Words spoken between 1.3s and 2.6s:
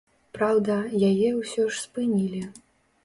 ўсё ж спынілі.